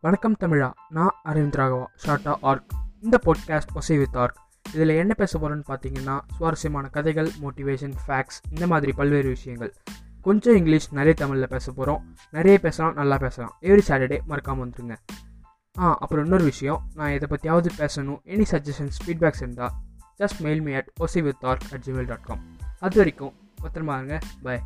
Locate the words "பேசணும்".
17.78-18.18